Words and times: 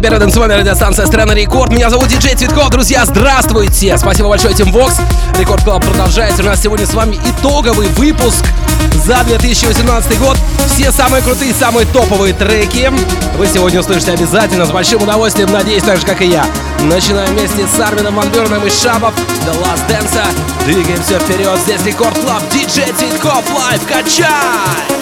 Это 0.00 0.06
первая 0.06 0.20
танцевальная 0.20 0.56
радиостанция 0.56 1.04
«Страна 1.04 1.34
Рекорд». 1.34 1.70
Меня 1.72 1.90
зовут 1.90 2.08
Диджей 2.08 2.34
Цветков. 2.34 2.70
Друзья, 2.70 3.04
здравствуйте! 3.04 3.98
Спасибо 3.98 4.30
большое, 4.30 4.54
Тим 4.54 4.72
Вокс. 4.72 4.96
Record 5.38 5.62
Club 5.62 5.84
продолжается. 5.84 6.42
У 6.42 6.46
нас 6.46 6.62
сегодня 6.62 6.86
с 6.86 6.94
вами 6.94 7.20
итоговый 7.22 7.86
выпуск 7.88 8.46
за 9.04 9.22
2018 9.24 10.18
год. 10.18 10.38
Все 10.68 10.90
самые 10.90 11.22
крутые, 11.22 11.52
самые 11.52 11.86
топовые 11.86 12.32
треки 12.32 12.90
вы 13.36 13.46
сегодня 13.46 13.80
услышите 13.80 14.12
обязательно 14.12 14.64
с 14.64 14.70
большим 14.70 15.02
удовольствием. 15.02 15.52
Надеюсь, 15.52 15.82
так 15.82 15.98
же, 15.98 16.06
как 16.06 16.22
и 16.22 16.28
я. 16.28 16.46
Начинаем 16.84 17.36
вместе 17.36 17.66
с 17.66 17.78
Армином 17.78 18.14
ван 18.14 18.30
Бюреном 18.30 18.66
и 18.66 18.70
Shapov. 18.70 19.12
The 19.14 19.62
Last 19.62 19.86
Dance. 19.86 20.18
Двигаемся 20.64 21.18
вперед. 21.18 21.58
Здесь 21.66 21.84
Record 21.84 22.18
Club. 22.18 22.42
Диджей 22.50 22.90
Цветков. 22.96 23.44
Live. 23.54 23.82
Качай! 23.86 24.99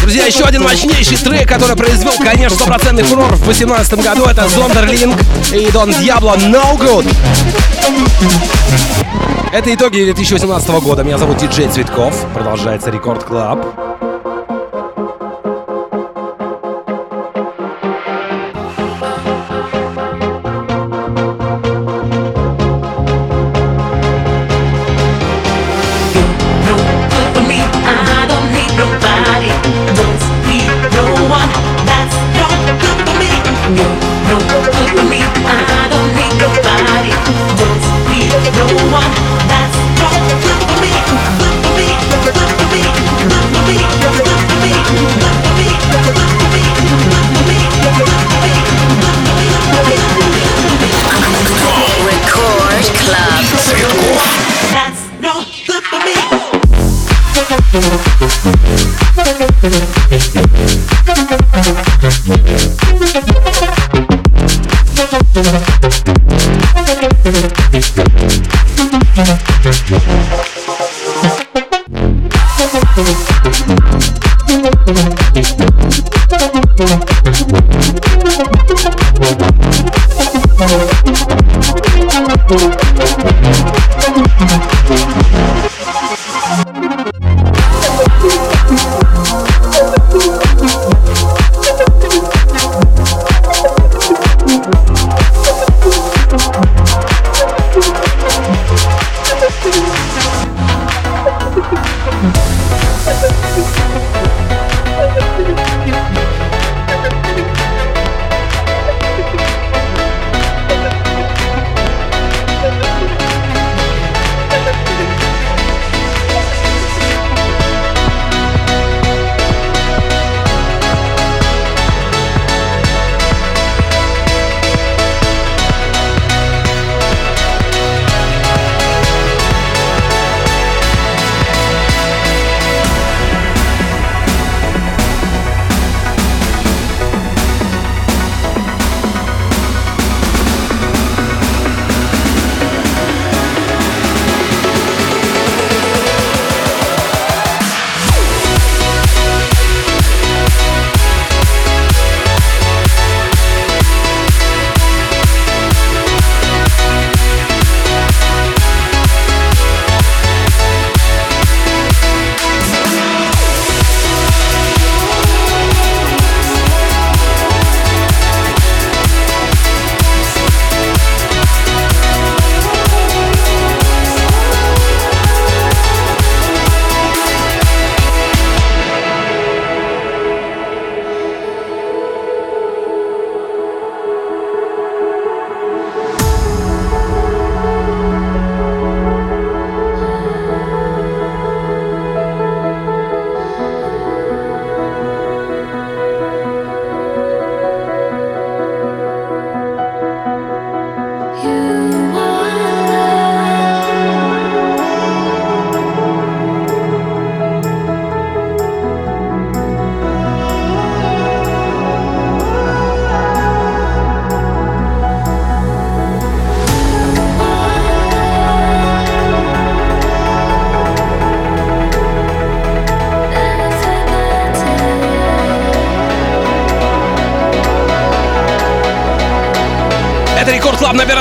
Друзья, 0.00 0.26
еще 0.26 0.42
один 0.42 0.64
мощнейший 0.64 1.18
трек, 1.18 1.48
который 1.48 1.76
произвел, 1.76 2.14
конечно, 2.18 2.56
стопроцентный 2.56 3.04
фурор 3.04 3.32
в 3.34 3.44
2018 3.44 4.02
году. 4.02 4.24
Это 4.24 4.48
Zonderling 4.48 5.16
и 5.52 5.70
Don 5.70 5.94
Diablo 6.00 6.34
No 6.34 6.76
Good. 6.76 7.06
Это 9.54 9.72
итоги 9.72 10.02
2018 10.02 10.68
года. 10.82 11.04
Меня 11.04 11.16
зовут 11.16 11.36
Диджей 11.36 11.68
Цветков. 11.68 12.26
Продолжается 12.34 12.90
Record 12.90 13.22
Club. 13.22 13.83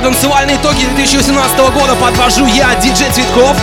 Танцевальные 0.04 0.58
итоги 0.58 0.86
2018 0.86 1.58
года 1.74 1.96
подвожу 1.96 2.46
я, 2.46 2.76
диджей 2.76 3.10
Цветков. 3.12 3.56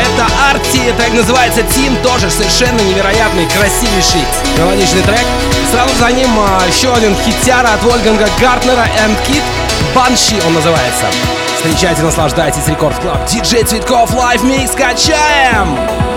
Это 0.00 0.26
Arty, 0.50 0.92
трек 0.98 1.12
называется 1.12 1.62
Tim, 1.74 1.96
тоже 2.02 2.30
совершенно 2.30 2.80
невероятный, 2.80 3.46
красивейший 3.46 4.24
мелодичный 4.56 5.02
трек. 5.02 5.24
Сразу 5.70 5.94
за 5.96 6.10
ним 6.10 6.28
а, 6.38 6.66
еще 6.66 6.92
один 6.92 7.14
хитяра 7.16 7.68
от 7.68 7.82
Вольфганга 7.82 8.28
Гартнера 8.40 8.86
and 9.06 9.16
k?d, 9.26 9.42
Banshee 9.94 10.36
он 10.46 10.54
называется. 10.54 11.06
Встречайте, 11.56 12.02
наслаждайтесь, 12.02 12.66
Record 12.66 12.98
Club, 12.98 13.24
диджей 13.26 13.64
Цветков, 13.64 14.12
live 14.14 14.42
mix, 14.42 14.72
качаем! 14.72 16.07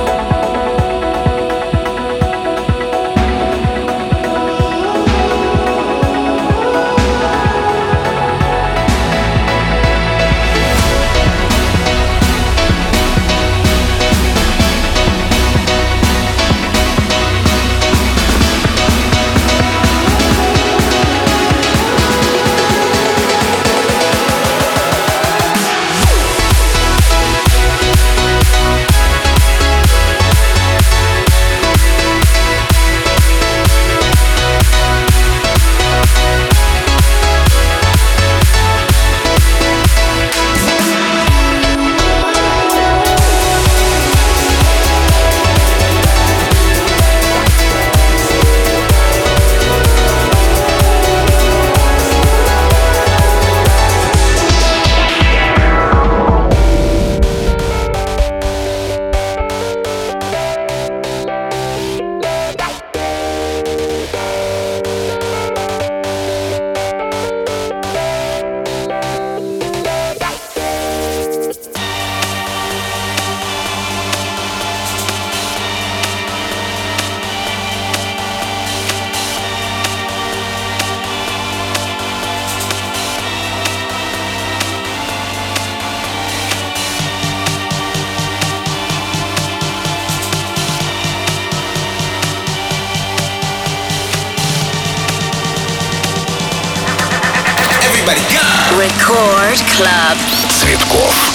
Club. 99.81 100.17
Цветков. 100.49 101.30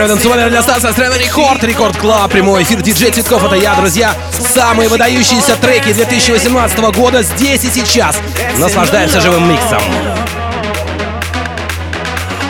Первая 0.00 0.16
танцевальная 0.16 0.62
станция 0.62 0.92
страны 0.92 1.18
Record, 1.18 1.62
Record 1.62 1.94
Club, 1.98 2.32
прямой 2.32 2.62
эфир 2.62 2.80
диджей 2.80 3.10
Цветков, 3.10 3.44
это 3.44 3.56
я, 3.56 3.74
друзья. 3.74 4.14
Самые 4.32 4.88
выдающиеся 4.88 5.56
треки 5.56 5.92
2018 5.92 6.78
года 6.96 7.22
здесь 7.22 7.64
и 7.64 7.70
сейчас. 7.70 8.16
Наслаждаемся 8.56 9.20
живым 9.20 9.50
миксом. 9.50 9.82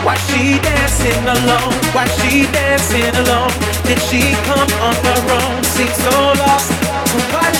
Why 0.05 0.15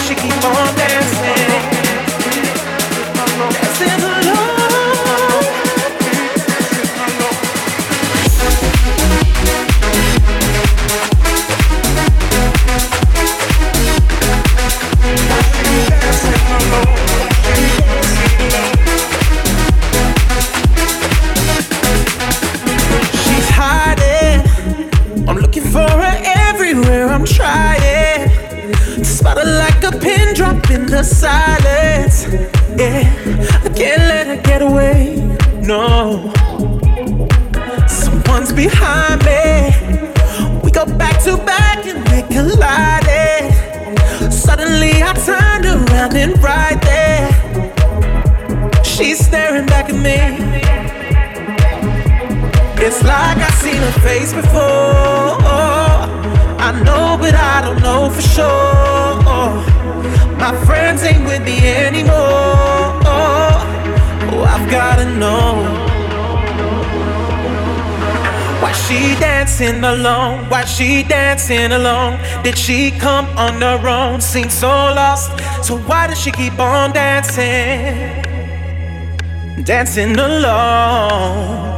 she 0.07 0.15
keep 0.15 0.45
on 0.45 0.75
dancing? 0.77 1.51
Dancing 3.51 4.03
alone. 4.03 4.60
The 31.01 31.07
silence. 31.07 32.27
Yeah, 32.77 33.01
I 33.65 33.69
can't 33.69 34.03
let 34.11 34.27
her 34.27 34.41
get 34.43 34.61
away. 34.61 35.17
No, 35.61 36.31
someone's 37.87 38.53
behind 38.53 39.25
me. 39.25 39.41
We 40.63 40.69
go 40.69 40.85
back 40.85 41.23
to 41.23 41.37
back 41.37 41.85
and 41.87 42.05
they 42.07 42.21
collided. 42.33 43.51
Suddenly 44.31 45.01
I 45.01 45.13
turned 45.25 45.65
around 45.65 46.15
and 46.15 46.37
right 46.43 46.79
there, 46.91 47.23
she's 48.83 49.25
staring 49.25 49.65
back 49.65 49.89
at 49.89 49.95
me. 49.95 50.19
It's 52.85 53.03
like 53.03 53.37
I've 53.37 53.53
seen 53.55 53.81
her 53.87 53.99
face 54.01 54.33
before. 54.33 55.37
I 56.67 56.79
know, 56.85 57.17
but 57.19 57.33
I 57.33 57.61
don't 57.61 57.81
know 57.81 58.09
for 58.11 58.21
sure. 58.21 59.80
My 60.41 60.53
friends 60.65 61.03
ain't 61.03 61.23
with 61.23 61.43
me 61.43 61.59
anymore. 61.67 62.89
Oh, 63.05 64.43
I've 64.49 64.67
gotta 64.71 65.05
know. 65.21 65.53
Why 68.59 68.71
she 68.71 69.13
dancing 69.19 69.83
alone? 69.83 70.49
Why 70.49 70.65
she 70.65 71.03
dancing 71.03 71.71
alone? 71.71 72.19
Did 72.43 72.57
she 72.57 72.89
come 72.89 73.27
on 73.37 73.61
her 73.61 73.87
own? 73.87 74.19
Seems 74.19 74.55
so 74.55 74.67
lost. 74.67 75.29
So 75.63 75.77
why 75.77 76.07
does 76.07 76.19
she 76.19 76.31
keep 76.31 76.57
on 76.59 76.91
dancing? 76.91 78.23
Dancing 79.63 80.17
alone 80.17 81.70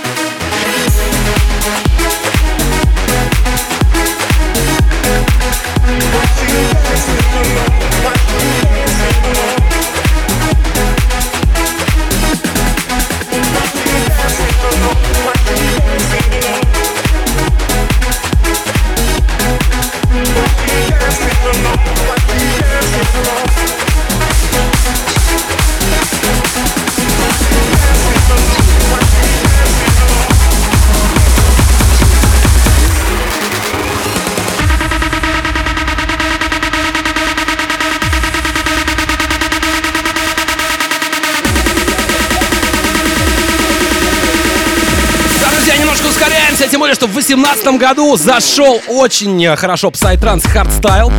Более, 47.41 47.55
что 47.55 47.71
в 47.71 47.77
2018 47.77 47.79
году 47.79 48.17
зашел 48.17 48.81
очень 48.87 49.55
хорошо 49.55 49.89
Psytrance 49.89 50.45
Hardstyle. 50.53 51.11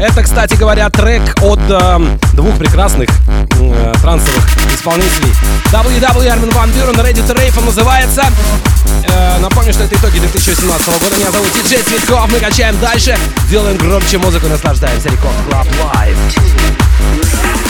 Это, 0.00 0.22
кстати 0.22 0.54
говоря, 0.54 0.90
трек 0.90 1.22
от 1.42 1.60
э, 1.68 2.18
двух 2.34 2.56
прекрасных 2.58 3.08
э, 3.28 3.94
трансовых 4.00 4.44
исполнителей. 4.74 5.32
WW 5.72 6.26
Armin 6.26 6.52
Van 6.52 6.70
Buren, 6.72 6.96
Ready 7.02 7.26
to 7.26 7.34
Rave 7.34 7.58
он 7.58 7.66
называется. 7.66 8.24
Э, 9.08 9.38
напомню, 9.38 9.72
что 9.72 9.84
это 9.84 9.94
итоги 9.94 10.18
2018 10.18 10.86
года. 11.00 11.16
Меня 11.16 11.30
зовут 11.30 11.48
Диджей 11.54 11.82
Цветков. 11.82 12.30
Мы 12.30 12.38
качаем 12.38 12.78
дальше. 12.80 13.16
Делаем 13.50 13.76
громче 13.76 14.18
музыку, 14.18 14.48
наслаждаемся. 14.48 15.08
Рекорд 15.08 15.34
Club 15.48 15.66
Live. 15.94 17.65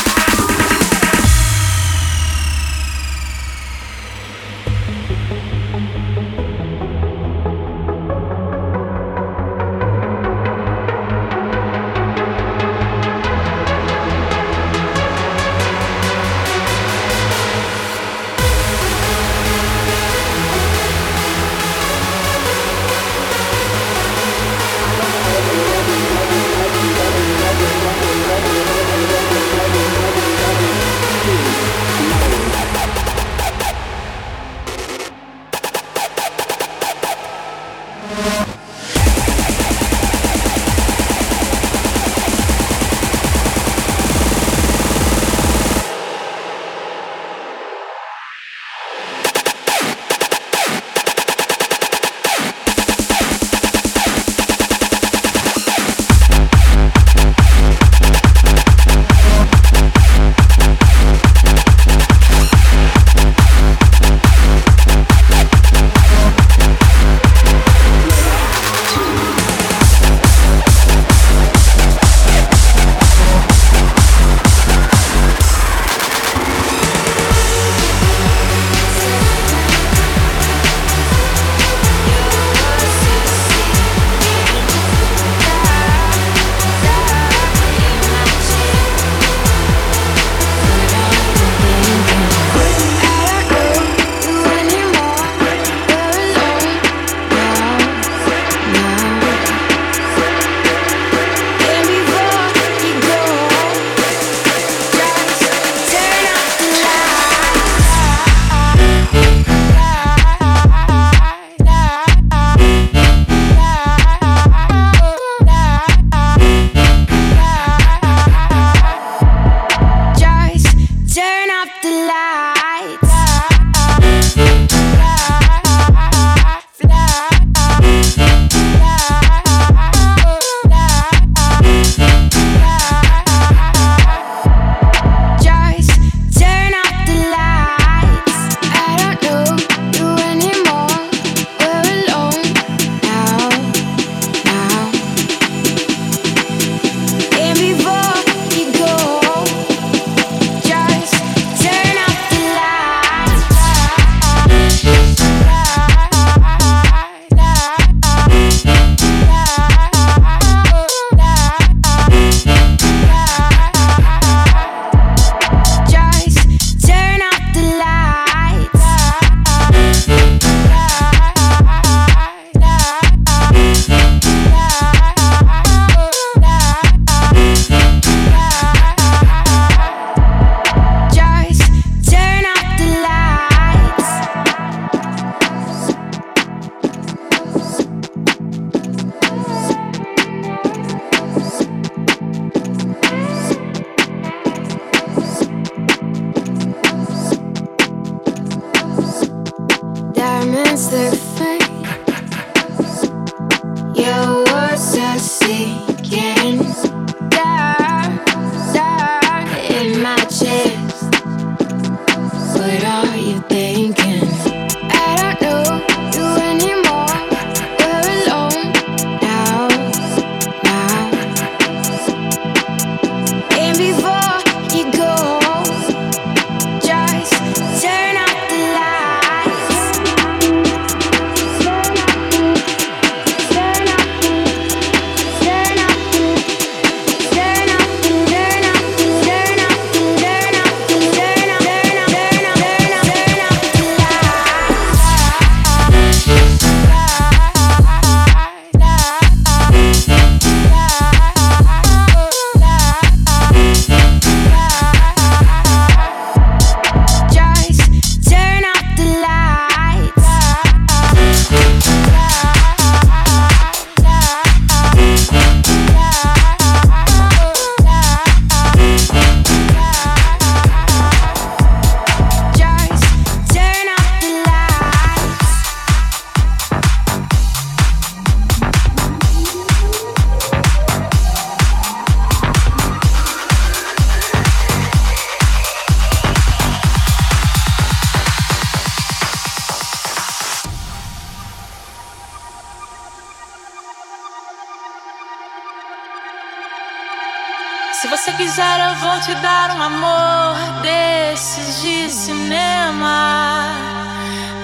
vou 299.00 299.20
te 299.20 299.34
dar 299.36 299.76
um 299.76 299.82
amor 299.82 300.56
desses 300.82 301.82
de 301.82 302.08
cinema. 302.10 303.64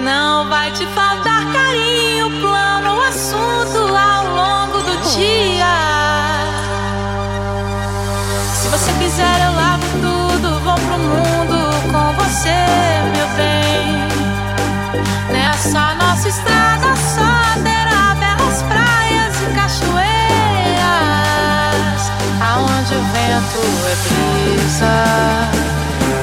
Não 0.01 0.49
vai 0.49 0.71
te 0.73 0.87
faltar 0.87 1.45
carinho, 1.53 2.31
plano 2.40 2.95
ou 2.95 3.03
assunto 3.03 3.79
ao 3.95 4.27
longo 4.35 4.79
do 4.79 4.97
dia. 5.14 5.66
Se 8.55 8.68
você 8.68 8.92
quiser, 8.95 9.47
eu 9.47 9.53
lavo 9.55 9.87
tudo, 10.01 10.61
vou 10.61 10.75
pro 10.75 10.99
mundo 10.99 11.59
com 11.92 12.12
você, 12.25 12.66
meu 13.14 13.29
bem. 13.37 14.09
Nessa 15.31 15.95
nossa 15.95 16.29
estrada. 16.29 17.02
vento 23.53 23.61
é 23.87 23.95
brisa, 24.09 24.97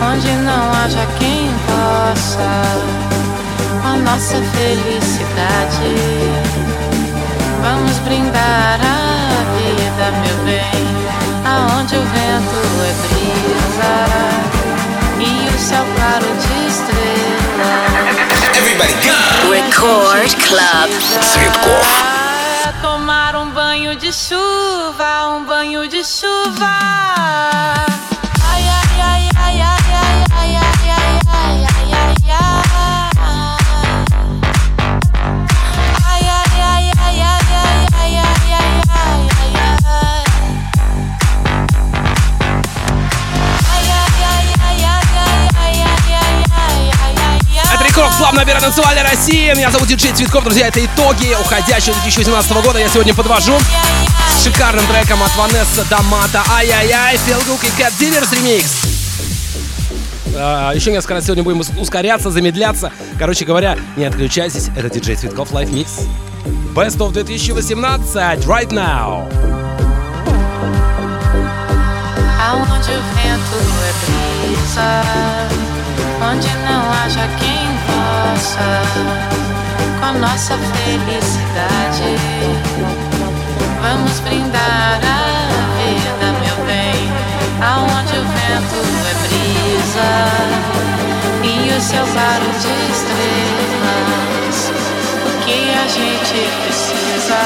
onde 0.01 0.31
não 0.43 0.71
haja 0.73 1.05
quem 1.19 1.51
possa 1.67 2.49
a 3.83 3.97
nossa 3.97 4.35
felicidade. 4.35 5.95
Vamos 7.61 7.99
brindar 7.99 8.79
a 8.81 9.43
vida, 9.57 10.11
meu 10.21 10.37
bem, 10.45 10.83
aonde 11.45 11.95
o 11.95 12.01
vento 12.01 12.61
é 12.83 12.93
brisa 13.07 13.93
e 15.19 15.55
o 15.55 15.59
céu 15.59 15.85
claro 15.95 16.25
de 16.25 16.67
estrelas. 16.67 18.29
Everybody 18.57 18.93
go! 19.03 19.51
Record 19.51 20.33
Club. 20.47 20.89
Цветков. 21.21 21.87
Tomar 22.81 23.35
um 23.35 23.48
banho 23.79 23.95
de 23.95 24.11
chuva, 24.11 25.37
um 25.37 25.45
banho 25.45 25.87
de 25.87 26.03
chuva. 26.03 26.65
Ai, 28.51 28.67
ai, 28.67 29.01
ai, 29.01 29.29
ai, 29.37 29.61
ai, 29.61 29.81
ai, 29.81 30.25
ai, 30.31 30.57
ai, 30.57 30.89
ai, 30.89 31.25
ai, 31.25 31.93
ai, 31.93 32.31
ai. 32.31 33.18
Танцевальной 48.69 49.03
России. 49.03 49.51
Меня 49.55 49.71
зовут 49.71 49.87
Диджей 49.87 50.11
Цветков, 50.13 50.43
друзья. 50.43 50.67
Это 50.67 50.83
итоги 50.85 51.35
уходящего 51.39 51.93
2018 51.95 52.51
года. 52.63 52.79
Я 52.79 52.87
сегодня 52.87 53.13
подвожу 53.15 53.53
с 54.37 54.43
шикарным 54.43 54.85
треком 54.87 55.23
от 55.23 55.35
Ванесса 55.35 55.83
Дамата. 55.89 56.43
Ай-яй-яй, 56.49 57.15
Feel 57.15 57.43
Good 57.47 57.65
и 57.65 57.81
Cat 57.81 57.91
Dealers 57.99 58.35
ремикс. 58.35 58.75
Еще 60.75 60.91
несколько 60.91 61.15
раз 61.15 61.25
сегодня 61.25 61.43
будем 61.43 61.61
ускоряться, 61.79 62.29
замедляться. 62.29 62.91
Короче 63.17 63.43
говоря, 63.45 63.75
не 63.97 64.05
отключайтесь. 64.05 64.69
Это 64.77 64.89
диджей 64.89 65.15
Цветков 65.15 65.51
Live 65.51 65.71
Mix. 65.71 66.07
Best 66.75 66.99
of 66.99 67.11
2018 67.11 68.45
right 68.45 68.69
now. 68.71 69.27
Aonde 72.39 72.91
o 72.91 73.01
vento 73.15 73.57
é 73.83 73.93
brisa, 74.05 75.03
onde 76.21 76.49
não 76.67 76.91
haja 76.91 77.27
quem 77.39 77.59
com 79.99 80.05
a 80.05 80.11
nossa 80.13 80.57
felicidade. 80.57 82.15
Vamos 83.81 84.19
brindar 84.19 84.99
a 85.03 85.17
vida, 85.77 86.27
meu 86.41 86.65
bem, 86.65 87.11
aonde 87.61 88.13
o 88.17 88.23
vento 88.23 88.79
é 89.09 89.13
brisa 89.23 90.11
e 91.43 91.47
o 91.75 91.81
céu 91.81 92.05
claro 92.13 92.45
de 92.45 92.73
estrelas. 92.91 94.57
O 95.25 95.29
que 95.45 95.59
a 95.71 95.87
gente 95.87 96.39
precisa 96.63 97.39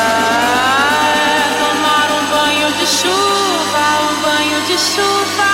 é 1.09 1.49
tomar 1.59 2.07
um 2.11 2.23
banho 2.31 2.69
de 2.73 2.87
chuva, 2.87 3.85
um 4.09 4.15
banho 4.21 4.59
de 4.67 4.77
chuva. 4.77 5.52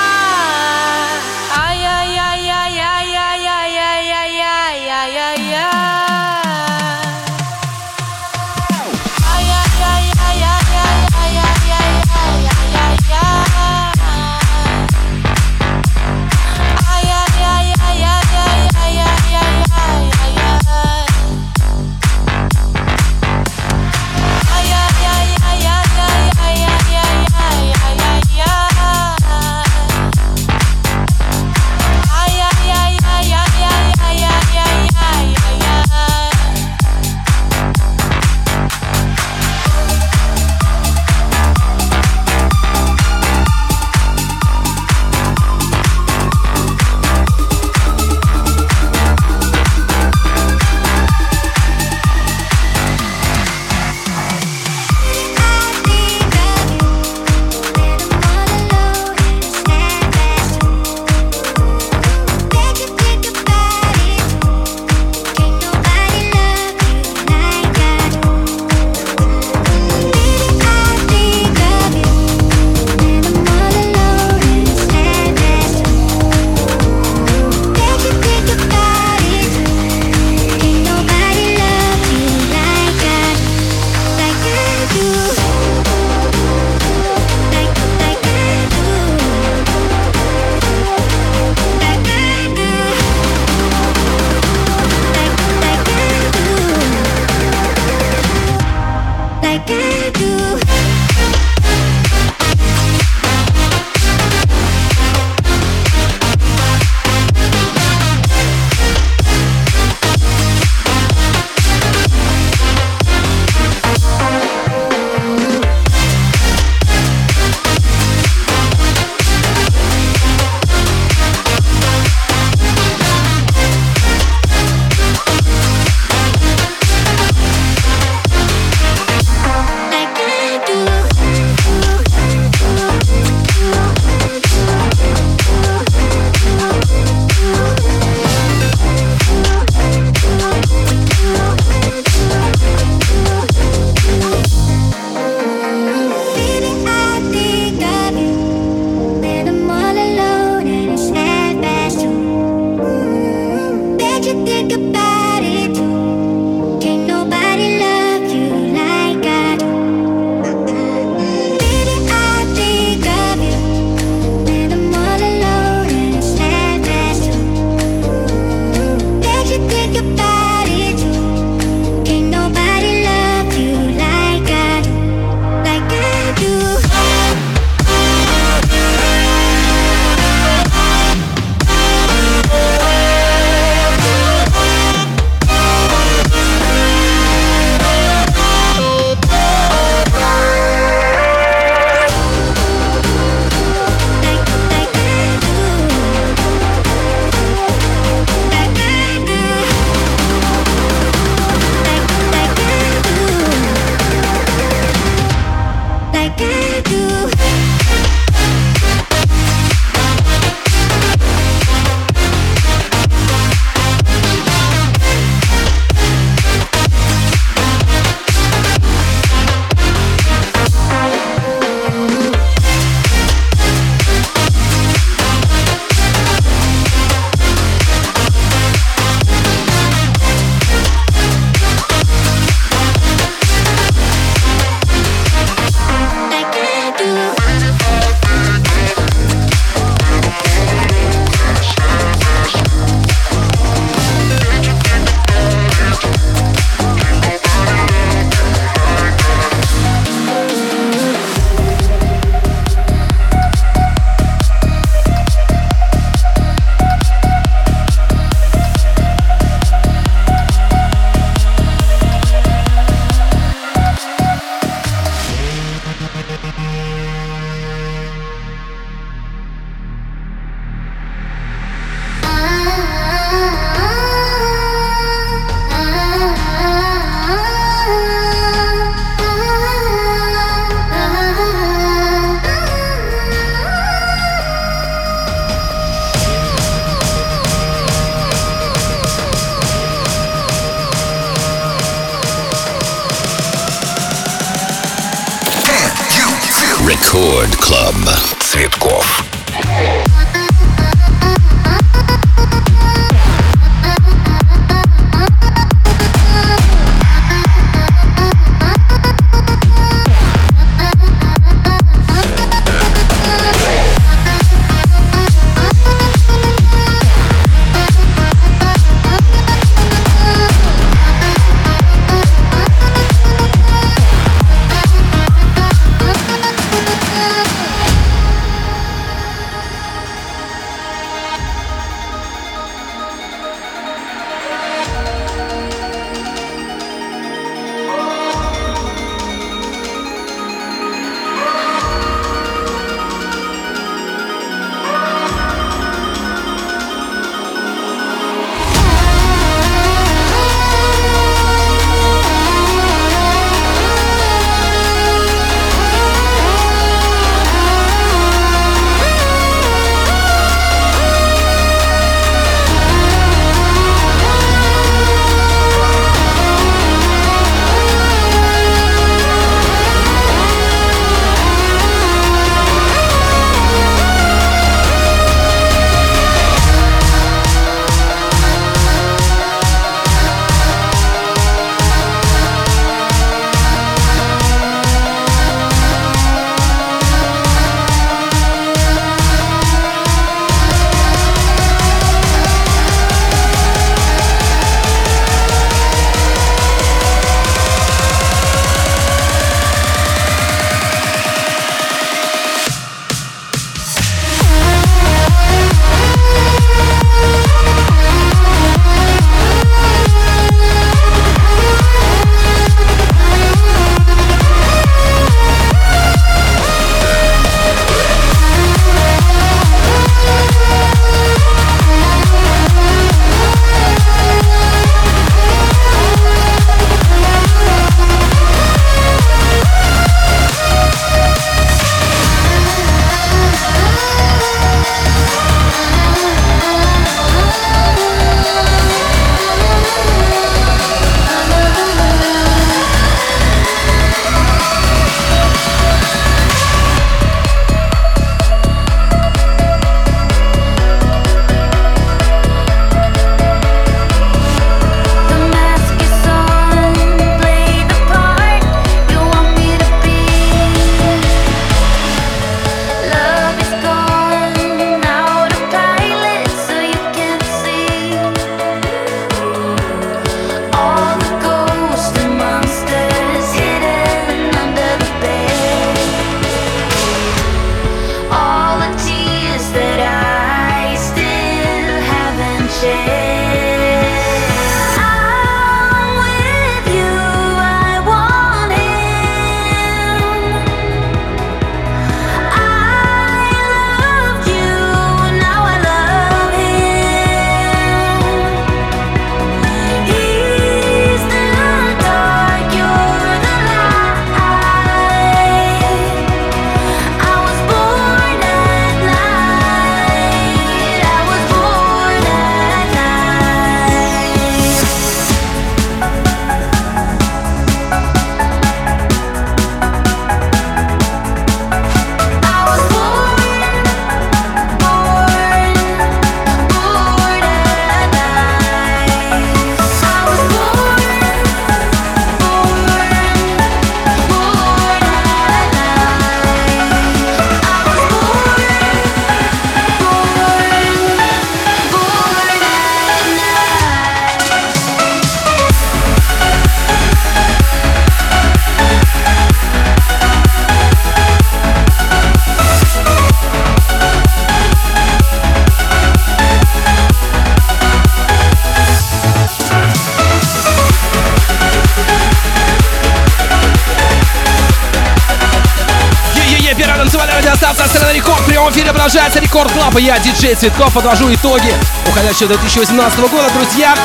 Продолжается 569.09 569.39
Record 569.39 569.71
Club, 569.71 569.97
и 569.97 570.03
я, 570.03 570.19
диджей 570.19 570.53
Цветков, 570.53 570.93
подвожу 570.93 571.33
итоги 571.33 571.73
уходящего 572.07 572.49
2018 572.49 573.19
года, 573.21 573.49
друзья. 573.55 573.95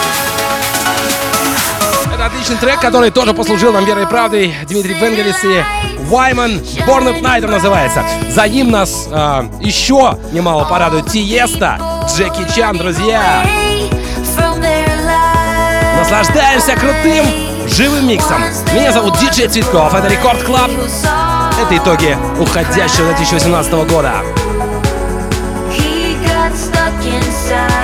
Это 2.14 2.24
отличный 2.24 2.56
трек, 2.56 2.80
который 2.80 3.10
тоже 3.10 3.34
послужил 3.34 3.74
нам 3.74 3.84
верой 3.84 4.04
и 4.04 4.06
правдой. 4.06 4.54
Dimitri 4.66 4.94
Vangelis 4.94 5.44
и 5.44 5.62
Wyman 6.04 6.52
Born 6.86 7.12
at 7.12 7.20
Night 7.20 7.46
называется. 7.46 8.02
За 8.30 8.48
ним 8.48 8.70
нас 8.70 9.06
э, 9.10 9.42
еще 9.60 10.18
немало 10.32 10.64
порадует 10.64 11.06
Tiësto, 11.10 11.78
Jackie 12.08 12.46
Chan, 12.56 12.78
друзья. 12.78 13.44
Наслаждаемся 15.98 16.76
крутым 16.76 17.26
живым 17.68 18.08
миксом. 18.08 18.42
Меня 18.72 18.90
зовут 18.90 19.18
Диджей 19.18 19.48
Цветков, 19.48 19.92
это 19.92 20.08
Record 20.08 20.42
Club. 20.44 20.70
Это 21.60 21.76
итоги 21.76 22.16
уходящего 22.40 23.08
2018 23.08 23.72
года. 23.86 24.14
Yeah. 27.54 27.83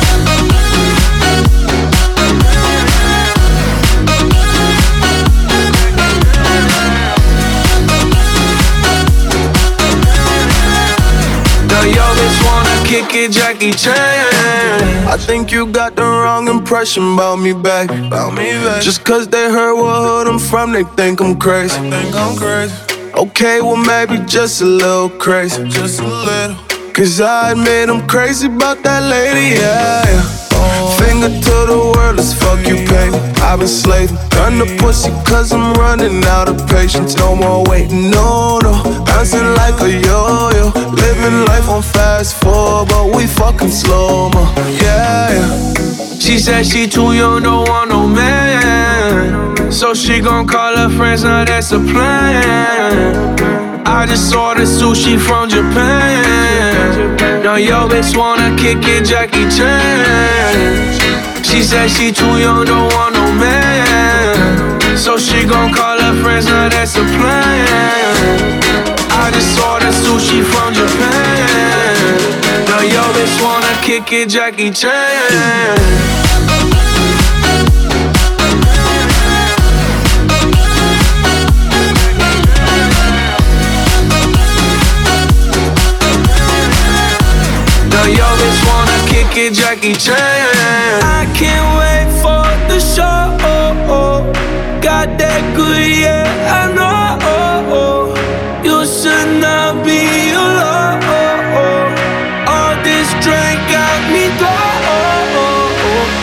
Yo 11.83 12.05
bitch 12.17 12.45
wanna 12.45 12.75
kick 12.85 13.13
it, 13.15 13.31
Jackie 13.31 13.71
Chan. 13.71 15.07
I 15.07 15.17
think 15.17 15.51
you 15.51 15.65
got 15.65 15.95
the 15.95 16.03
wrong 16.03 16.47
impression 16.47 17.13
about 17.13 17.37
me 17.39 17.53
back. 17.53 17.89
About 17.89 18.33
me 18.33 18.51
back. 18.63 18.81
Just 18.81 19.03
cause 19.03 19.27
they 19.27 19.49
heard 19.49 19.75
what 19.75 20.01
hood 20.03 20.27
I'm 20.27 20.39
from, 20.39 20.71
they 20.73 20.83
think 20.83 21.21
I'm 21.21 21.37
crazy. 21.37 21.79
think 21.89 22.15
I'm 22.15 22.37
crazy. 22.37 22.75
Okay, 23.15 23.61
well 23.61 23.75
maybe 23.77 24.23
just 24.25 24.61
a 24.61 24.65
little 24.65 25.09
crazy. 25.09 25.67
Just 25.69 25.99
a 25.99 26.07
little. 26.07 26.55
Cause 26.93 27.19
I 27.19 27.51
admit 27.51 27.89
I'm 27.89 28.07
crazy 28.07 28.47
about 28.47 28.83
that 28.83 29.03
lady, 29.09 29.59
yeah. 29.59 30.03
yeah. 30.05 30.97
Finger 30.99 31.29
to 31.29 31.55
the 31.71 31.90
I've 33.51 33.59
been 33.59 33.67
slaving, 33.67 34.15
done 34.29 34.59
the 34.59 34.77
pussy 34.79 35.11
cause 35.25 35.51
I'm 35.51 35.73
running 35.73 36.23
out 36.23 36.47
of 36.47 36.55
patience. 36.69 37.17
No 37.17 37.35
more 37.35 37.65
waiting, 37.65 38.09
no, 38.09 38.59
no. 38.59 39.03
Bouncing 39.03 39.43
like 39.59 39.75
a 39.81 39.91
yo-yo. 39.91 40.71
Living 40.95 41.45
life 41.47 41.67
on 41.67 41.81
fast 41.81 42.41
forward, 42.41 42.87
but 42.87 43.13
we 43.13 43.27
fucking 43.27 43.67
slow 43.67 44.29
mo. 44.29 44.53
Yeah, 44.81 45.33
yeah. 45.35 45.73
She 46.17 46.39
said 46.39 46.65
she 46.65 46.87
too 46.87 47.11
young, 47.11 47.43
don't 47.43 47.67
want 47.67 47.89
no 47.89 48.07
man. 48.07 49.69
So 49.69 49.93
she 49.93 50.21
gon' 50.21 50.47
call 50.47 50.77
her 50.77 50.87
friends, 50.87 51.25
now 51.25 51.43
that's 51.43 51.73
a 51.73 51.79
plan. 51.79 53.35
I 53.85 54.05
just 54.05 54.33
ordered 54.33 54.63
sushi 54.63 55.19
from 55.19 55.49
Japan. 55.49 57.43
Now 57.43 57.55
yo 57.55 57.89
bitch 57.89 58.15
wanna 58.15 58.55
kick 58.55 58.77
it, 58.83 59.03
Jackie 59.03 59.49
Chan. 59.49 61.43
She 61.43 61.61
said 61.61 61.89
she 61.89 62.13
too 62.13 62.39
young, 62.39 62.63
don't 62.63 62.93
want 62.93 63.15
no. 63.15 63.20
So 65.01 65.17
she 65.17 65.45
gon' 65.45 65.73
call 65.73 65.99
her 65.99 66.21
friends, 66.21 66.45
now 66.45 66.69
that's 66.69 66.95
a 66.95 67.01
plan. 67.01 68.61
I 69.09 69.31
just 69.33 69.59
ordered 69.59 69.95
sushi 69.95 70.43
from 70.45 70.75
Japan. 70.75 72.17
Now 72.69 72.81
yo 72.81 73.01
bitch 73.15 73.41
wanna 73.41 73.73
kick 73.81 74.13
it, 74.13 74.29
Jackie 74.29 74.69
Chan. 74.69 74.91
Now 87.89 88.05
yo 88.05 88.27
bitch 88.39 88.61
wanna 88.69 88.97
kick 89.09 89.35
it, 89.35 89.53
Jackie 89.55 89.95
Chan. 89.95 90.19
I 91.03 91.25
can't 91.33 91.79
wait 91.79 92.00
Got 95.01 95.17
that 95.17 95.41
good, 95.57 95.81
yeah, 96.05 96.61
I 96.61 96.69
know. 96.77 98.13
You 98.61 98.85
should 98.85 99.41
not 99.41 99.81
be 99.81 100.29
alone. 100.29 101.01
All 102.45 102.77
this 102.85 103.09
drink 103.25 103.57
got 103.73 103.97
me 104.13 104.29
low. 104.37 105.73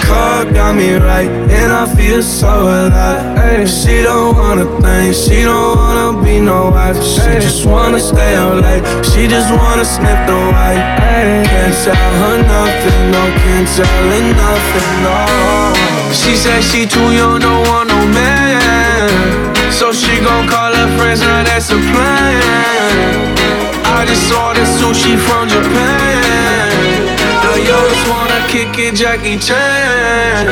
Car 0.07 0.47
got 0.55 0.77
me 0.79 0.95
right, 0.95 1.27
and 1.27 1.73
I 1.75 1.91
feel 1.91 2.23
so 2.23 2.47
alive. 2.47 3.27
Ay, 3.43 3.67
she 3.67 4.07
don't 4.07 4.39
wanna 4.39 4.71
think, 4.79 5.11
she 5.11 5.43
don't 5.43 5.75
wanna 5.75 6.23
be 6.23 6.39
no 6.39 6.71
wife. 6.71 7.03
She 7.03 7.35
just 7.43 7.67
wanna 7.67 7.99
stay 7.99 8.37
out 8.37 8.63
late, 8.63 8.87
she 9.11 9.27
just 9.27 9.51
wanna 9.51 9.85
sniff 9.85 10.21
the 10.31 10.39
white. 10.55 10.79
Ay, 11.03 11.43
can't 11.51 11.75
tell 11.83 12.13
her 12.23 12.37
nothing, 12.47 13.11
no, 13.11 13.23
can't 13.43 13.67
tell 13.75 14.07
her 14.07 14.23
nothing, 14.39 14.91
no. 15.03 15.19
She 16.15 16.37
said 16.37 16.63
she 16.63 16.87
too 16.87 17.11
young, 17.11 17.41
don't 17.41 17.67
want 17.67 17.89
no 17.89 18.07
man. 18.15 18.48
She 20.19 20.25
gon' 20.25 20.49
call 20.49 20.75
her 20.75 20.99
friends, 20.99 21.21
now 21.21 21.45
that's 21.45 21.71
a 21.71 21.77
plan. 21.77 22.43
I 23.85 24.05
just 24.05 24.33
ordered 24.35 24.67
sushi 24.67 25.17
from 25.17 25.47
Japan. 25.49 27.07
Now 27.45 27.55
yo 27.55 27.79
just 27.89 28.09
wanna 28.11 28.41
kick 28.49 28.77
it, 28.81 28.97
Jackie 28.97 29.39
Chan. 29.39 30.49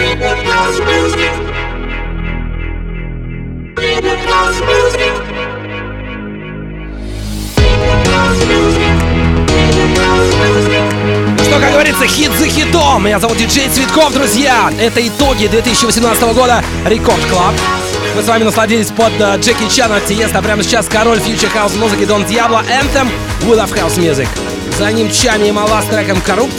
Что, 11.42 11.58
как 11.60 11.72
говорится, 11.72 12.06
хит 12.06 12.30
за 12.38 12.46
хитом. 12.46 13.04
Меня 13.04 13.18
зовут 13.18 13.36
диджей 13.36 13.68
Цветков, 13.68 14.12
друзья. 14.12 14.70
Это 14.78 15.04
итоги 15.04 15.48
2018 15.48 16.34
года 16.34 16.62
Record 16.84 17.24
Club. 17.26 17.54
Мы 18.16 18.22
с 18.22 18.28
вами 18.28 18.44
насладились 18.44 18.86
под 18.86 19.12
uh, 19.20 19.38
Джеки 19.38 19.68
Чана 19.68 20.00
Тиеста. 20.00 20.40
Прямо 20.40 20.62
сейчас 20.62 20.88
король 20.88 21.20
future 21.20 21.50
house 21.50 21.74
музыки 21.74 22.06
Don 22.06 22.24
Diablo 22.24 22.64
Anthem 22.64 23.10
We 23.42 23.54
Love 23.54 23.74
House 23.74 23.98
Music. 23.98 24.26
За 24.78 24.90
ним 24.90 25.10
Tchami 25.10 25.48
и 25.48 25.52
Malaa 25.52 25.82
с 25.82 25.84
треком 25.84 26.22
Kurupt. 26.22 26.54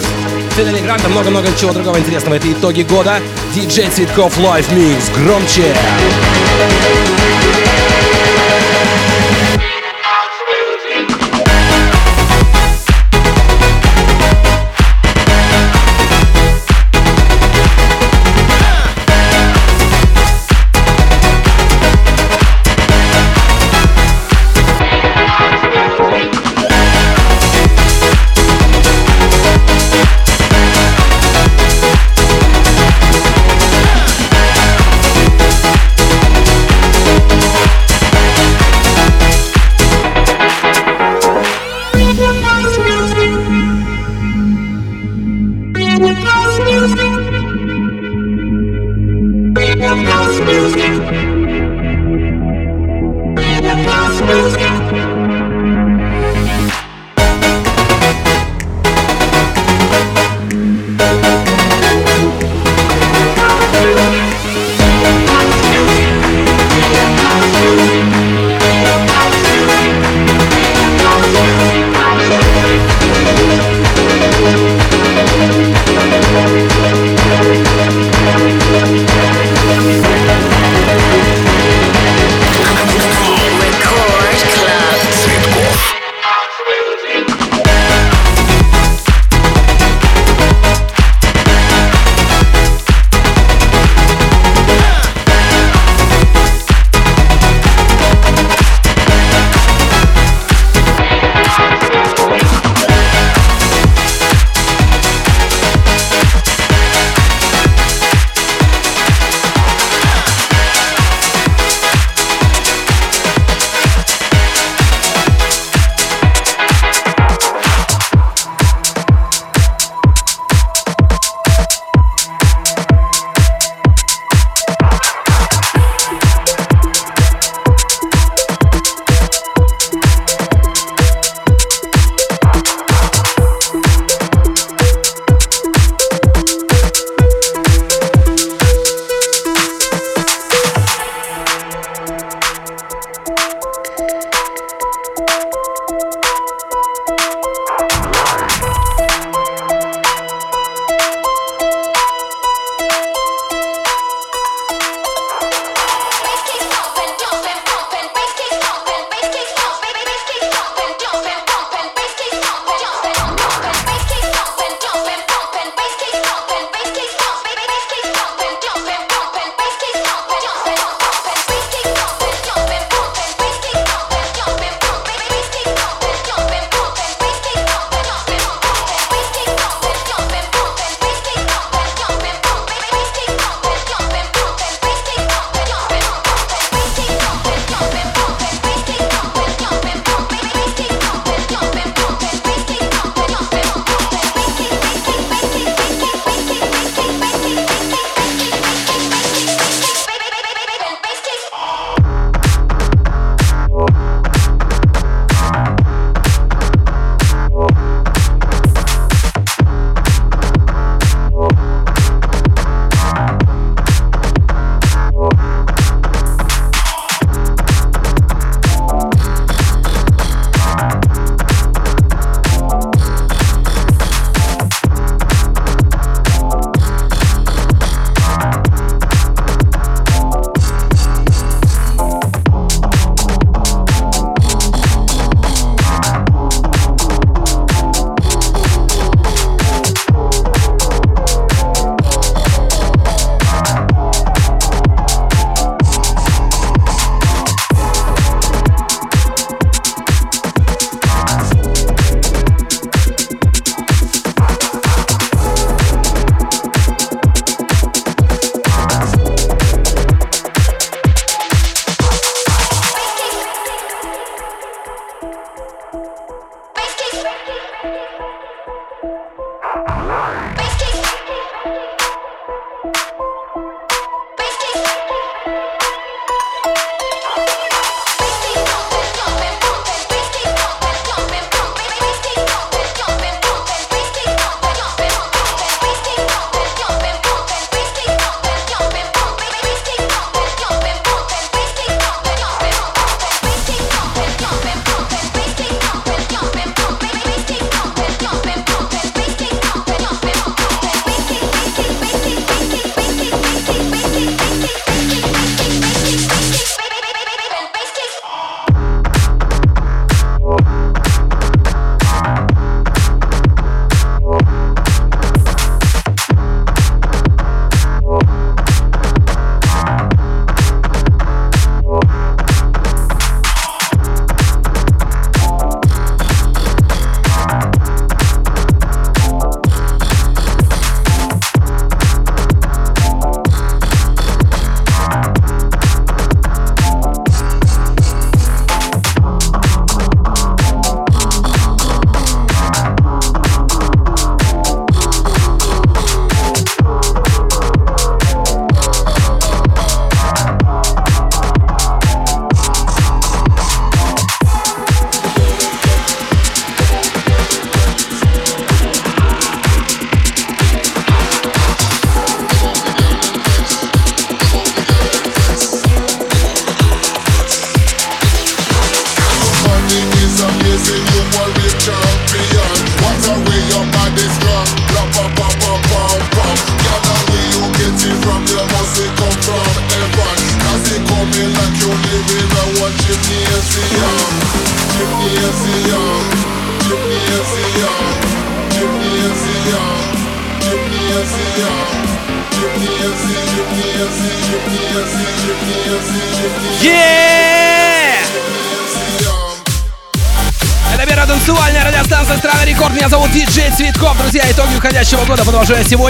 Fedde 0.55 0.73
Le 0.73 0.79
Grand, 0.81 1.09
много-много 1.09 1.47
чего 1.59 1.73
другого 1.73 1.97
интересного. 1.97 2.35
Это 2.35 2.51
итоги 2.51 2.83
года. 2.83 3.19
Диджей 3.55 3.89
Цветков 3.89 4.37
Live 4.37 4.71
Mix. 4.71 5.11
Громче. 5.15 5.73
Hands 5.73 7.16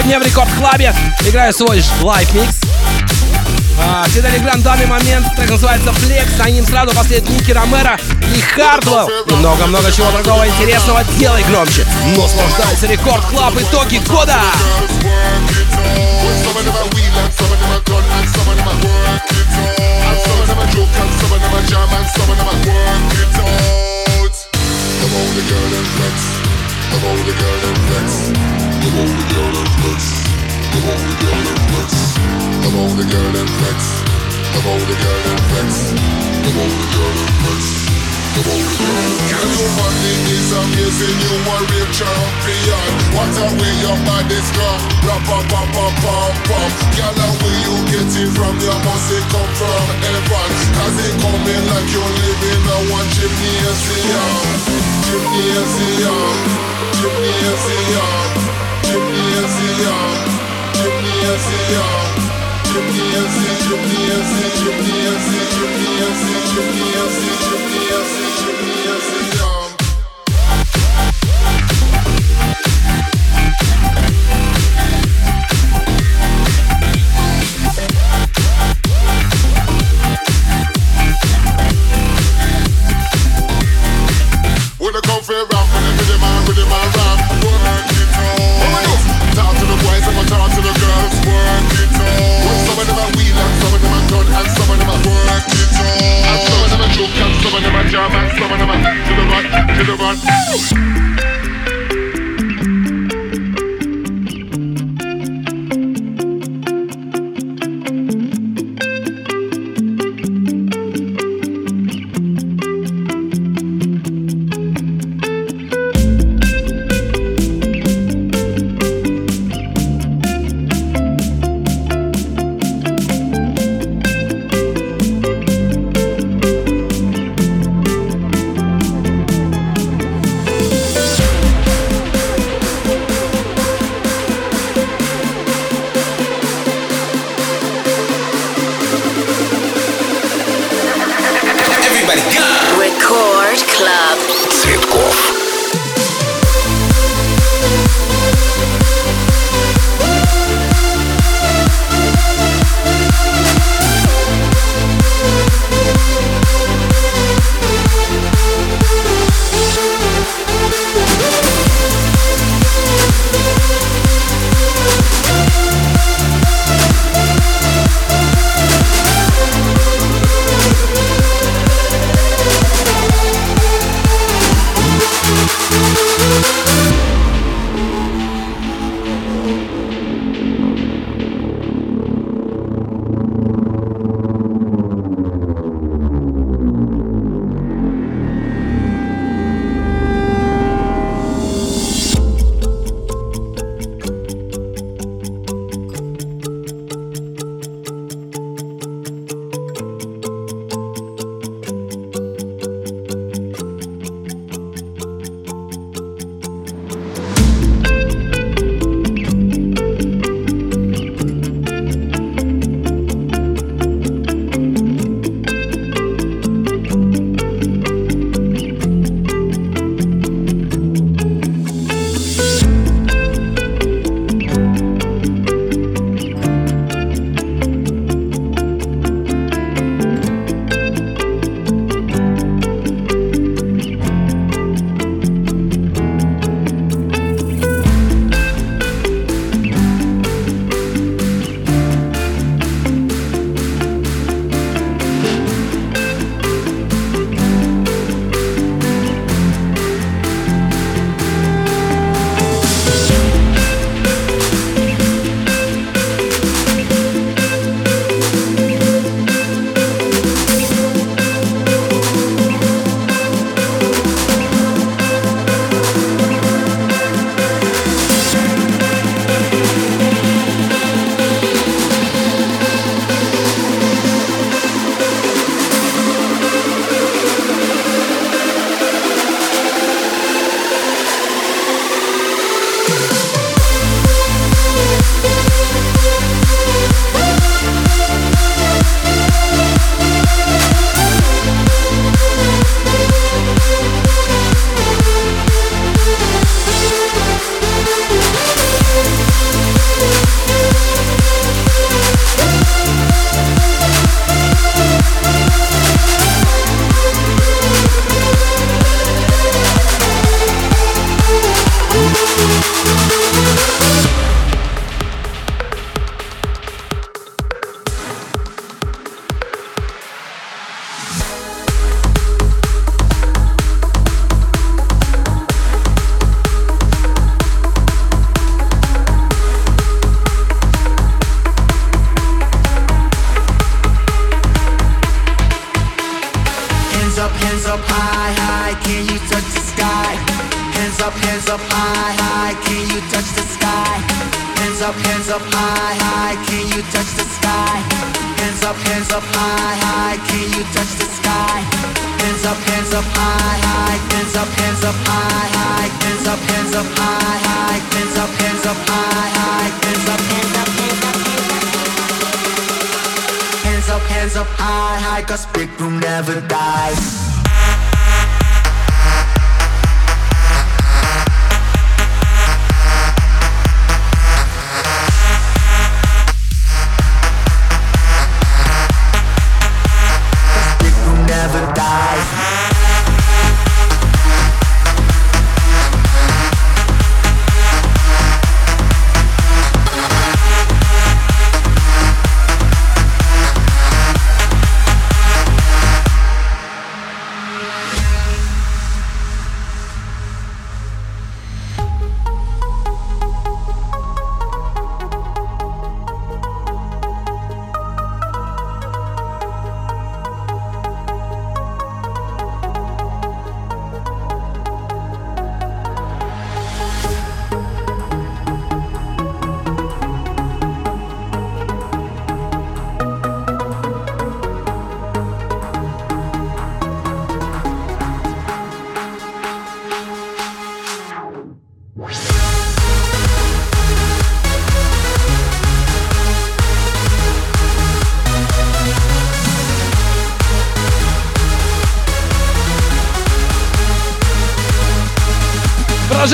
сегодня 0.08 0.24
в 0.24 0.26
Record 0.26 0.48
Club 0.58 0.87
е 0.87 0.94
играю 1.26 1.52
свой 1.52 1.84
live 2.00 2.28
mix. 2.28 2.56
Fedde 4.06 4.29
Le 4.29 4.38
Grand 4.38 4.60
в 4.60 4.62
данный 4.62 4.86
момент, 4.86 5.26
так 5.36 5.50
называется 5.50 5.90
Flex, 5.90 6.42
за 6.42 6.50
ним 6.50 6.66
сразу 6.66 6.96
последует 6.96 7.28
Nicky 7.28 7.50
Romero 7.50 7.98
и 8.34 8.40
Hardwell. 8.40 9.10
И 9.26 9.32
много-много 9.34 9.92
чего 9.92 10.10
другого 10.10 10.48
интересного, 10.48 11.04
делай 11.18 11.44
громче. 11.44 11.84
Наслаждайся 12.16 12.86
Record 12.86 13.22
Club 13.26 13.54
итоги 13.58 13.98
года! 14.08 14.40
I'm 25.00 25.14
only 25.14 25.42
girl 25.48 25.68
that 25.70 25.86
flex. 25.94 26.16
I'm 26.92 27.04
only 27.04 27.32
girl 27.32 27.58
that 27.62 27.76
flex. 27.88 28.67
gymnasium, 55.08 56.36
gymnasium, 57.00 58.67
Jimmy, 58.88 59.20
Jimmy, 59.20 60.38
Jimmy, 60.38 60.72
Jimmy, 64.58 65.04
Jimmy, 68.44 68.57
Jump 97.90 98.12
and 98.12 98.30
slam 98.36 98.68
man, 98.68 98.80
to 99.06 99.12
the 99.16 99.24
right, 99.32 99.48
to 99.78 99.84
the 99.84 99.96
right. 99.96 101.47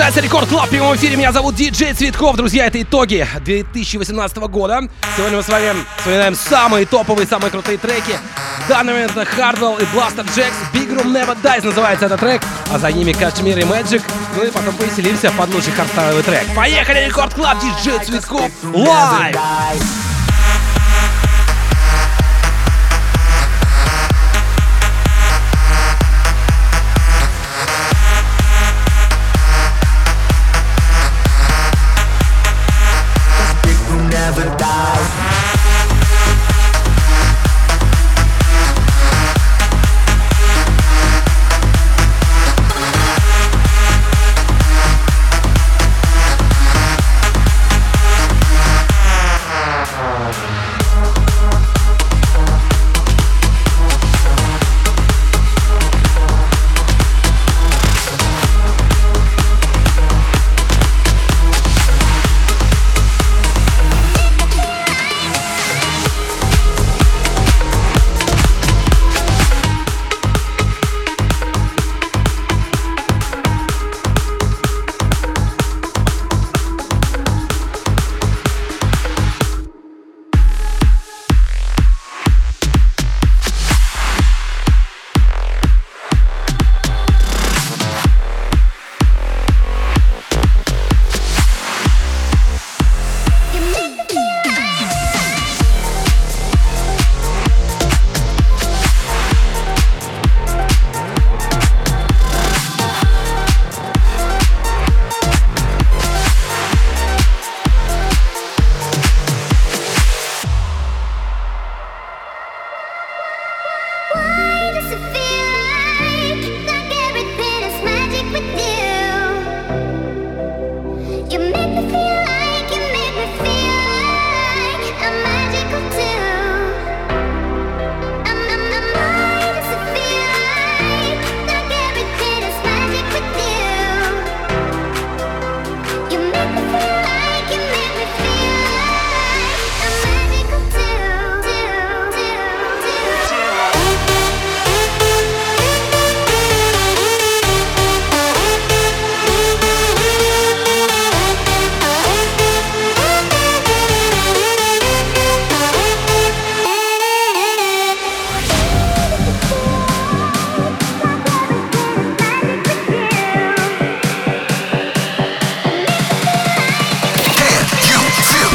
Продолжается 0.04 0.20
Record 0.20 0.48
Club 0.50 0.66
в 0.66 0.70
прямом 0.70 0.94
эфире. 0.96 1.16
Меня 1.16 1.32
зовут 1.32 1.54
Диджей 1.54 1.94
Цветков. 1.94 2.36
Друзья, 2.36 2.66
это 2.66 2.82
итоги 2.82 3.26
2018 3.42 4.36
года. 4.36 4.82
Сегодня 5.16 5.38
мы 5.38 5.42
с 5.42 5.48
вами 5.48 5.72
вспоминаем 5.96 6.34
самые 6.34 6.84
топовые, 6.84 7.26
самые 7.26 7.50
крутые 7.50 7.78
треки. 7.78 8.12
В 8.66 8.68
данный 8.68 8.92
момент 8.92 9.12
это 9.12 9.22
Hardwell 9.22 9.80
и 9.80 9.86
Blasterjaxx. 9.96 10.52
Big 10.74 10.90
Room 10.94 11.06
Never 11.06 11.34
Dies 11.42 11.64
называется 11.64 12.04
этот 12.04 12.20
трек. 12.20 12.42
А 12.70 12.78
за 12.78 12.92
ними 12.92 13.14
KSHMR 13.14 13.58
и 13.58 13.62
Magic. 13.62 14.02
Ну 14.36 14.44
и 14.44 14.50
потом 14.50 14.74
повеселимся 14.74 15.32
под 15.32 15.54
лучший 15.54 15.72
хардстайловый 15.72 16.22
трек. 16.22 16.44
Поехали, 16.54 17.06
Record 17.06 17.32
Club, 17.32 17.56
Диджей 17.60 17.98
Цветков. 18.04 18.50
Live! 18.62 20.03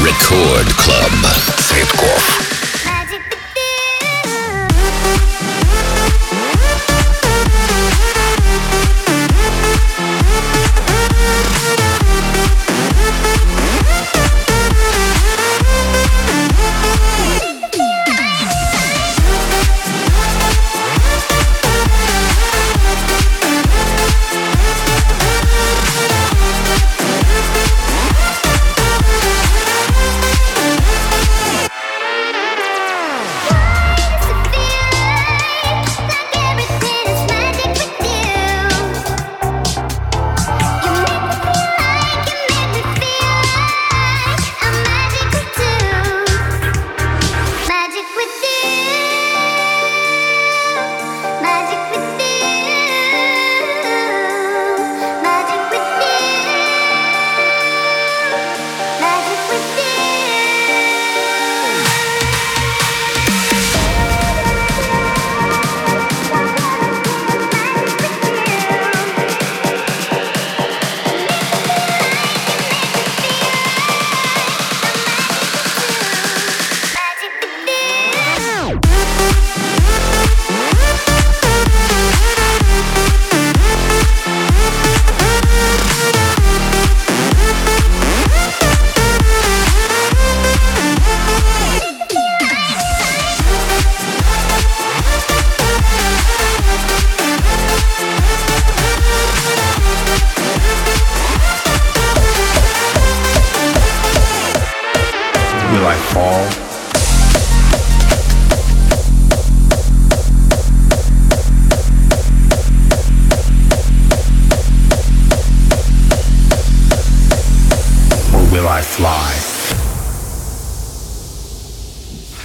Record 0.09 0.73
Club 0.75 1.13
Цветков. 1.61 2.48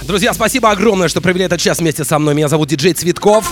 Друзья, 0.07 0.33
спасибо 0.33 0.69
огромное, 0.69 1.07
что 1.07 1.19
провели 1.19 1.45
этот 1.45 1.59
час 1.59 1.79
вместе 1.79 2.03
со 2.03 2.19
мной. 2.19 2.35
Меня 2.35 2.47
зовут 2.47 2.69
диджей 2.69 2.93
Цветков. 2.93 3.51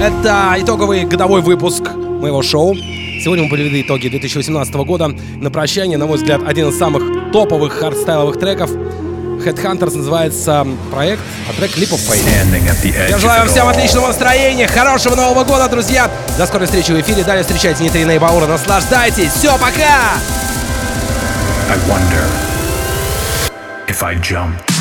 Это 0.00 0.56
итоговый 0.58 1.04
годовой 1.04 1.42
выпуск 1.42 1.82
моего 1.94 2.42
шоу. 2.42 2.74
Сегодня 2.74 3.44
мы 3.44 3.50
подвели 3.50 3.82
итоги 3.82 4.08
2018 4.08 4.74
года. 4.74 5.08
На 5.36 5.50
прощание, 5.50 5.96
на 5.96 6.06
мой 6.06 6.16
взгляд, 6.16 6.42
один 6.44 6.70
из 6.70 6.78
самых 6.78 7.30
топовых 7.32 7.72
хардстайловых 7.74 8.36
треков. 8.38 8.70
Headhunters 8.72 9.96
называется 9.96 10.66
проект, 10.90 11.22
а 11.48 11.52
трек 11.52 11.76
Leap 11.76 11.92
of 11.92 12.00
Faith. 12.00 13.08
Я 13.08 13.18
желаю 13.18 13.48
всем 13.48 13.68
отличного 13.68 14.08
настроения, 14.08 14.66
хорошего 14.66 15.14
Нового 15.14 15.44
года, 15.44 15.68
друзья. 15.68 16.10
До 16.36 16.46
скорой 16.46 16.66
встречи 16.66 16.90
в 16.90 17.00
эфире. 17.00 17.22
Далее 17.22 17.44
встречайте 17.44 17.84
Нитрина 17.84 18.10
и 18.10 18.18
Баура. 18.18 18.46
Наслаждайтесь. 18.48 19.30
Все, 19.30 19.52
пока! 19.52 20.14
I 21.68 21.78
wonder 21.88 22.26
if 23.86 24.02
I 24.02 24.16
jump. 24.16 24.75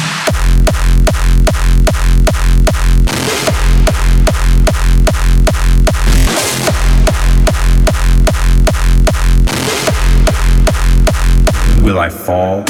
Will 11.85 11.99
I 11.99 12.09
fall? 12.09 12.61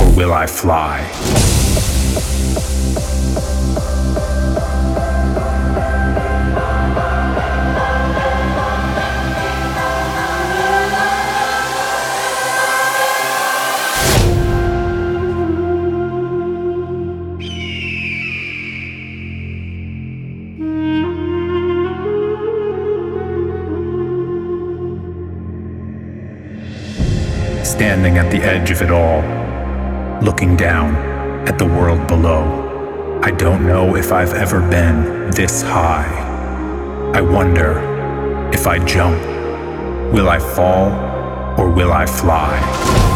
Or 0.00 0.16
will 0.16 0.32
I 0.32 0.46
fly? 0.46 1.53
Standing 27.74 28.18
at 28.18 28.30
the 28.30 28.38
edge 28.38 28.70
of 28.70 28.82
it 28.82 28.92
all, 28.92 29.20
looking 30.22 30.54
down 30.54 30.94
at 31.48 31.58
the 31.58 31.66
world 31.66 32.06
below. 32.06 33.20
I 33.20 33.32
don't 33.32 33.66
know 33.66 33.96
if 33.96 34.12
I've 34.12 34.32
ever 34.32 34.60
been 34.60 35.32
this 35.32 35.60
high. 35.62 36.06
I 37.12 37.20
wonder 37.20 37.80
if 38.54 38.68
I 38.68 38.78
jump, 38.84 39.20
will 40.12 40.28
I 40.28 40.38
fall 40.38 40.92
or 41.58 41.68
will 41.68 41.92
I 41.92 42.06
fly? 42.06 43.13